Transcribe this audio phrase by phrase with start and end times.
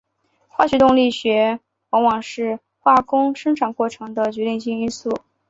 [0.47, 1.59] 化学动力学
[1.91, 5.13] 往往是化工生产过程中的决定性因素。